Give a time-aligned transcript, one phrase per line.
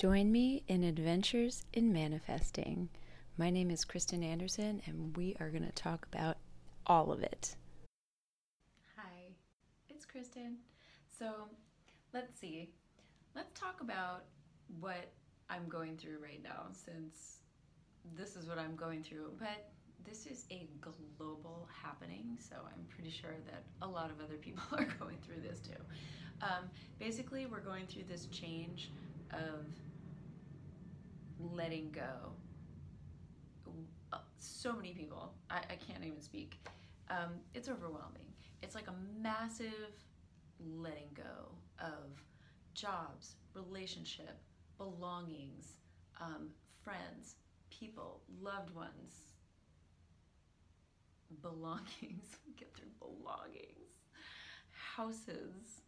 [0.00, 2.88] Join me in Adventures in Manifesting.
[3.36, 6.38] My name is Kristen Anderson, and we are going to talk about
[6.86, 7.54] all of it.
[8.96, 9.34] Hi,
[9.90, 10.56] it's Kristen.
[11.18, 11.48] So
[12.14, 12.70] let's see.
[13.36, 14.24] Let's talk about
[14.80, 15.12] what
[15.50, 17.40] I'm going through right now, since
[18.16, 19.32] this is what I'm going through.
[19.38, 19.68] But
[20.02, 20.66] this is a
[21.18, 25.42] global happening, so I'm pretty sure that a lot of other people are going through
[25.46, 25.82] this too.
[26.40, 28.90] Um, basically, we're going through this change
[29.32, 29.66] of
[31.54, 32.32] letting go.
[34.12, 36.58] Uh, so many people, I, I can't even speak.
[37.08, 38.26] Um, it's overwhelming.
[38.62, 39.94] It's like a massive
[40.60, 42.22] letting go of
[42.74, 44.38] jobs, relationship,
[44.78, 45.74] belongings,
[46.20, 46.50] um,
[46.82, 47.36] friends,
[47.70, 49.14] people, loved ones,
[51.42, 53.94] belongings, get through belongings,
[54.96, 55.82] houses,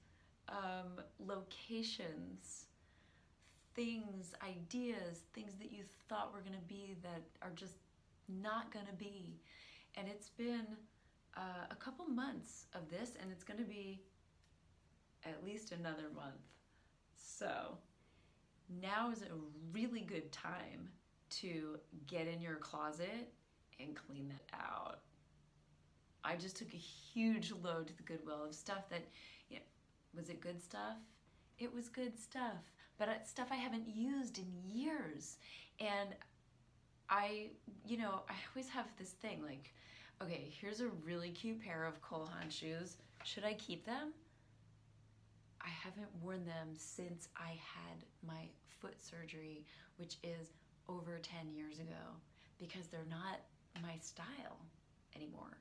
[0.48, 2.66] um, locations,
[3.74, 7.76] things, ideas, things that you thought were going to be that are just
[8.28, 9.40] not going to be.
[9.96, 10.66] And it's been
[11.36, 14.02] uh, a couple months of this, and it's going to be
[15.24, 16.34] at least another month.
[17.16, 17.78] So
[18.80, 19.26] now is a
[19.72, 20.88] really good time
[21.30, 23.32] to get in your closet
[23.80, 25.00] and clean that out.
[26.24, 29.04] I just took a huge load to the Goodwill of stuff that,
[29.48, 29.62] you know,
[30.16, 30.96] was it good stuff?
[31.62, 35.36] It was good stuff, but it's stuff I haven't used in years.
[35.78, 36.10] And
[37.08, 37.50] I,
[37.86, 39.72] you know, I always have this thing like,
[40.20, 42.96] okay, here's a really cute pair of Cole Haan shoes.
[43.22, 44.12] Should I keep them?
[45.60, 48.48] I haven't worn them since I had my
[48.80, 49.64] foot surgery,
[49.98, 50.48] which is
[50.88, 52.18] over 10 years ago,
[52.58, 53.38] because they're not
[53.80, 54.58] my style
[55.14, 55.58] anymore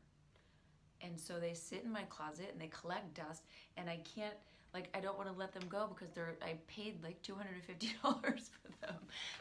[1.03, 3.43] and so they sit in my closet and they collect dust
[3.77, 4.35] and i can't
[4.73, 8.85] like i don't want to let them go because they're i paid like $250 for
[8.85, 8.95] them.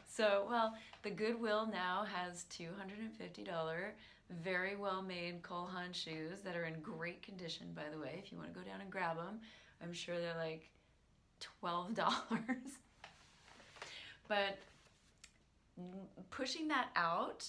[0.07, 3.47] So well the goodwill now has $250
[4.45, 8.23] very well made Cole Haan shoes that are in great condition by the way.
[8.23, 9.41] If you want to go down and grab them
[9.83, 10.71] i'm sure they're like
[11.63, 11.97] $12
[14.29, 14.59] but
[16.31, 17.47] pushing that out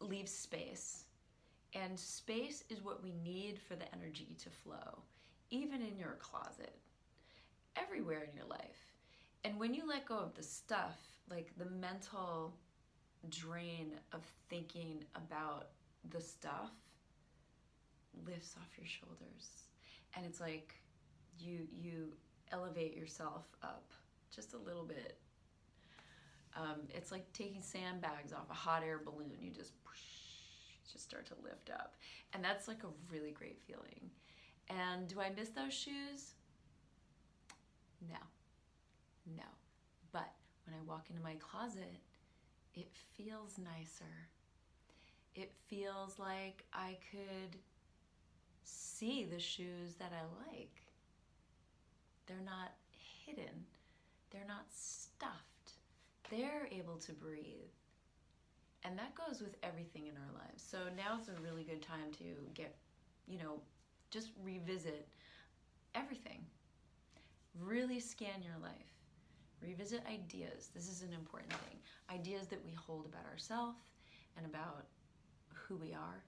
[0.00, 1.04] leaves space.
[1.74, 5.02] And space is what we need for the energy to flow,
[5.54, 6.74] even in your closet,
[7.76, 8.94] everywhere in your life.
[9.44, 10.98] And when you let go of the stuff,
[11.30, 12.54] like the mental
[13.30, 15.68] drain of thinking about
[16.10, 16.70] the stuff
[18.26, 19.64] lifts off your shoulders.
[20.16, 20.74] And it's like
[21.38, 22.12] you you
[22.52, 23.92] elevate yourself up
[24.34, 25.18] just a little bit.
[26.56, 29.32] Um, it's like taking sandbags off a hot air balloon.
[29.40, 29.72] You just
[30.90, 31.94] just start to lift up.
[32.32, 34.10] And that's like a really great feeling.
[34.68, 36.32] And do I miss those shoes?
[38.08, 38.18] No.
[39.36, 39.44] No.
[40.12, 40.32] But
[40.66, 41.98] when I walk into my closet,
[42.74, 44.28] it feels nicer.
[45.34, 47.58] It feels like I could
[48.64, 50.82] see the shoes that I like.
[52.26, 52.72] They're not
[53.26, 53.66] hidden,
[54.30, 55.72] they're not stuffed.
[56.30, 57.70] They're able to breathe.
[58.82, 60.62] And that goes with everything in our lives.
[60.62, 62.74] So now's a really good time to get,
[63.26, 63.60] you know,
[64.10, 65.08] just revisit
[65.94, 66.44] everything.
[67.60, 68.72] Really scan your life.
[69.62, 70.70] Revisit ideas.
[70.74, 71.78] This is an important thing.
[72.12, 73.78] Ideas that we hold about ourselves
[74.36, 74.86] and about
[75.52, 76.22] who we are.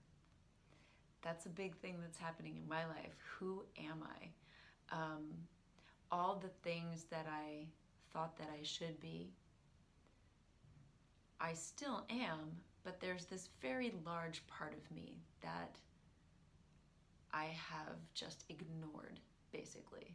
[1.23, 3.17] That's a big thing that's happening in my life.
[3.39, 4.29] Who am I?
[4.95, 5.25] Um,
[6.11, 7.67] all the things that I
[8.13, 9.33] thought that I should be,
[11.41, 15.77] I still am, but there's this very large part of me that
[17.37, 19.21] I have just ignored,
[19.53, 20.15] basically.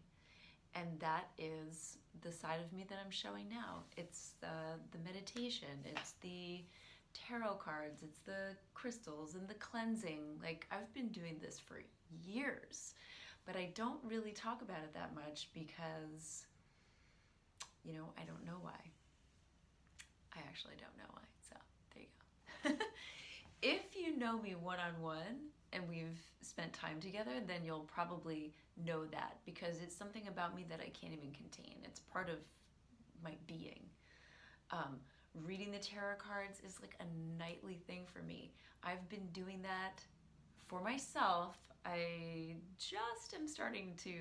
[0.74, 3.84] And that is the side of me that I'm showing now.
[3.96, 6.62] It's the, the meditation, it's the
[7.14, 10.40] tarot cards, it's the crystals and the cleansing.
[10.42, 11.82] Like, I've been doing this for
[12.26, 12.96] years,
[13.46, 16.46] but I don't really talk about it that much because,
[17.84, 18.80] you know, I don't know why.
[20.34, 21.22] I actually don't know why.
[21.50, 21.56] So
[21.94, 22.86] there you go.
[23.62, 28.54] if you know me one on one and we've spent time together, then you'll probably
[28.86, 31.76] know that because it's something about me that I can't even contain.
[31.84, 32.38] It's part of
[33.24, 33.84] my being.
[34.72, 35.00] Um,
[35.34, 38.52] reading the tarot cards is like a nightly thing for me.
[38.84, 40.04] I've been doing that
[40.68, 41.58] for myself.
[41.86, 44.12] I just am starting to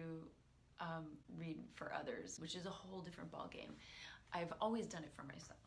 [0.80, 1.06] um,
[1.38, 3.72] read for others, which is a whole different ballgame.
[4.32, 5.58] I've always done it for myself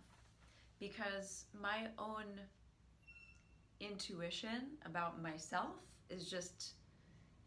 [0.80, 2.26] because my own
[3.84, 5.76] intuition about myself
[6.10, 6.74] is just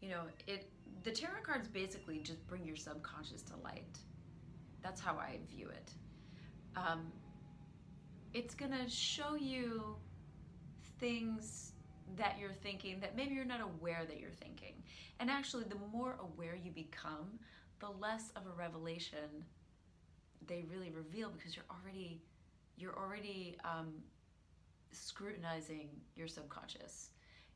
[0.01, 0.69] you know it
[1.03, 3.99] the tarot cards basically just bring your subconscious to light
[4.81, 5.93] That's how I view it.
[6.75, 7.11] Um,
[8.33, 9.97] it's gonna show you
[10.99, 11.73] things
[12.15, 14.75] that you're thinking that maybe you're not aware that you're thinking.
[15.19, 17.39] And actually, the more aware you become,
[17.79, 19.45] the less of a revelation
[20.47, 22.21] they really reveal because you're already
[22.77, 23.93] you're already um,
[24.91, 27.09] scrutinizing your subconscious.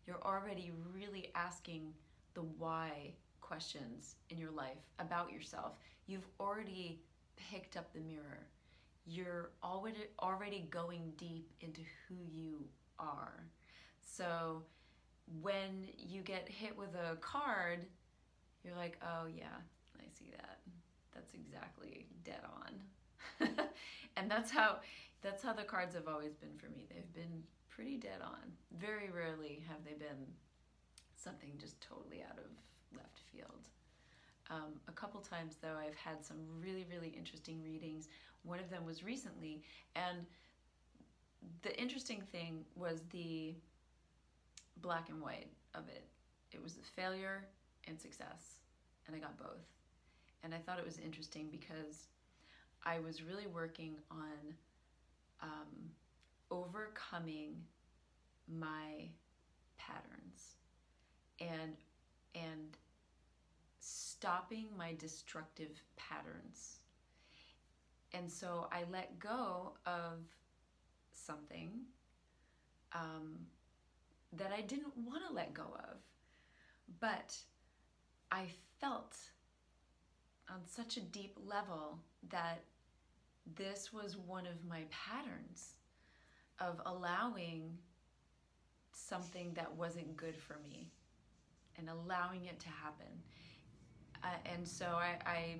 [0.05, 1.93] You're already really asking
[2.33, 5.73] the why questions in your life about yourself.
[6.07, 7.01] You've already
[7.35, 8.47] picked up the mirror.
[9.05, 12.65] You're already already going deep into who you
[12.99, 13.43] are.
[14.01, 14.63] So
[15.41, 17.85] when you get hit with a card,
[18.63, 19.57] you're like, "Oh yeah,
[19.97, 20.59] I see that.
[21.13, 23.49] That's exactly dead on."
[24.17, 24.77] and that's how
[25.21, 26.85] that's how the cards have always been for me.
[26.89, 28.51] They've been pretty dead on.
[28.77, 30.25] Very rarely have they been
[31.15, 32.49] something just totally out of
[32.95, 33.69] left field.
[34.49, 38.09] Um, a couple times, though, I've had some really, really interesting readings.
[38.43, 39.61] One of them was recently,
[39.95, 40.25] and
[41.61, 43.53] the interesting thing was the
[44.81, 46.03] black and white of it.
[46.51, 47.45] It was a failure
[47.87, 48.57] and success,
[49.07, 49.65] and I got both.
[50.43, 52.07] And I thought it was interesting because
[52.83, 54.55] I was really working on
[55.41, 55.91] um,
[56.49, 57.55] overcoming
[58.47, 59.09] my
[59.77, 60.55] patterns
[61.39, 61.75] and
[62.35, 62.77] and
[63.79, 66.77] stopping my destructive patterns.
[68.13, 70.19] And so I let go of
[71.13, 71.71] something
[72.93, 73.37] um,
[74.33, 75.97] that I didn't want to let go of.
[76.99, 77.35] But
[78.31, 78.45] I
[78.79, 79.17] felt
[80.49, 81.99] on such a deep level
[82.29, 82.63] that
[83.55, 85.75] this was one of my patterns
[86.59, 87.77] of allowing
[88.93, 90.91] something that wasn't good for me
[91.77, 93.07] and allowing it to happen.
[94.23, 95.55] Uh, and so I, I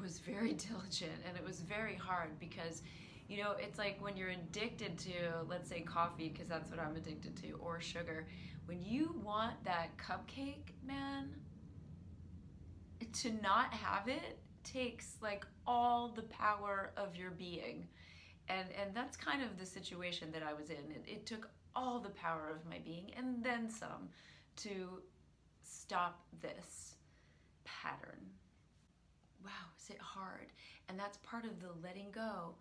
[0.00, 2.82] was very diligent and it was very hard because
[3.28, 5.12] you know it's like when you're addicted to
[5.48, 8.26] let's say coffee because that's what i'm addicted to or sugar
[8.66, 11.30] when you want that cupcake man
[13.12, 17.86] to not have it takes like all the power of your being.
[18.48, 20.76] And and that's kind of the situation that i was in.
[20.76, 24.08] It, it took all the power of my being and then some
[24.56, 25.02] to
[25.62, 26.94] stop this
[27.64, 28.20] pattern.
[29.44, 29.50] Wow
[29.84, 30.46] is it hard?
[30.88, 32.54] And that's part of the letting go.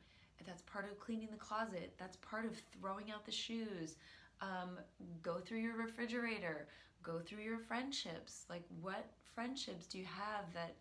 [0.46, 1.94] That's part of cleaning the closet.
[1.98, 3.96] That's part of throwing out the shoes.
[4.42, 4.78] Um,
[5.22, 6.68] go through your refrigerator.
[7.02, 8.46] Go through your friendships.
[8.50, 10.76] Like what friendships do you have that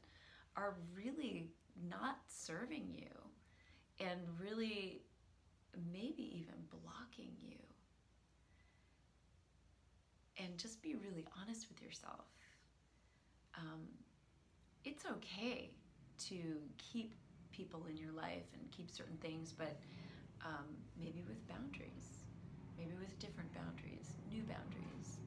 [0.57, 1.51] are really
[1.89, 3.09] not serving you
[4.07, 5.03] and really
[5.93, 7.57] maybe even blocking you.
[10.39, 12.25] And just be really honest with yourself.
[13.57, 13.87] Um,
[14.85, 15.71] it's okay
[16.29, 16.37] to
[16.79, 17.15] keep
[17.53, 19.79] people in your life and keep certain things, but
[20.45, 20.67] um,
[20.99, 22.25] maybe with boundaries,
[22.79, 25.19] maybe with different boundaries, new boundaries.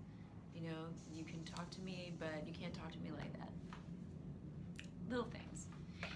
[0.54, 3.52] You know, you can talk to me, but you can't talk to me like that
[5.10, 5.68] little things.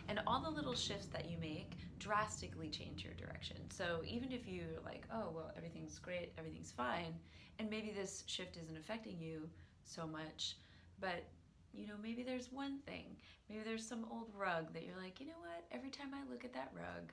[0.07, 3.57] And all the little shifts that you make drastically change your direction.
[3.69, 7.13] So even if you're like, oh, well, everything's great, everything's fine,
[7.59, 9.50] and maybe this shift isn't affecting you
[9.83, 10.57] so much,
[11.00, 11.25] but
[11.74, 13.15] you know, maybe there's one thing,
[13.50, 16.44] maybe there's some old rug that you're like, you know what, every time I look
[16.44, 17.12] at that rug,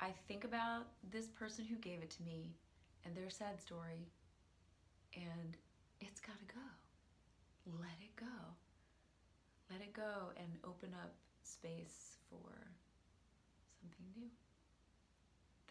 [0.00, 2.52] I think about this person who gave it to me
[3.04, 4.08] and their sad story,
[5.14, 5.56] and
[6.00, 6.60] it's gotta go.
[7.80, 8.26] Let it go
[9.70, 12.48] let it go and open up space for
[13.80, 14.28] something new.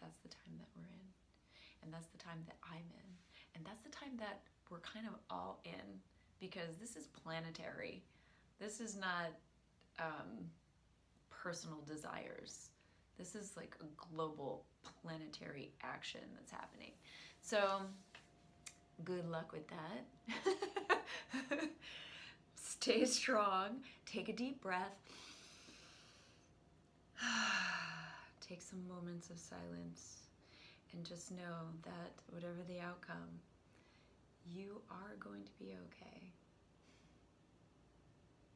[0.00, 1.08] That's the time that we're in.
[1.82, 3.10] And that's the time that I'm in.
[3.54, 4.40] And that's the time that
[4.70, 6.00] we're kind of all in
[6.40, 8.02] because this is planetary.
[8.60, 9.34] This is not
[9.98, 10.46] um,
[11.30, 12.70] personal desires.
[13.18, 14.64] This is like a global
[15.02, 16.92] planetary action that's happening.
[17.42, 17.80] So,
[19.04, 21.00] good luck with that.
[22.88, 23.82] Stay strong.
[24.06, 24.96] Take a deep breath.
[28.40, 30.22] Take some moments of silence
[30.94, 33.42] and just know that whatever the outcome,
[34.50, 36.32] you are going to be okay.